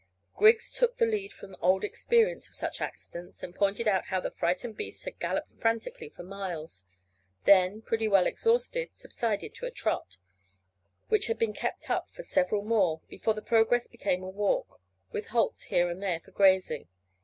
[0.35, 4.31] Griggs took the lead from old experience of such accidents, and pointed out how the
[4.31, 6.87] frightened beasts had galloped frantically for miles,
[7.43, 10.17] then, pretty well exhausted, subsided to a trot,
[11.09, 15.27] which had been kept up for several more before their progress became a walk, with
[15.27, 16.87] halts here and there for grazing.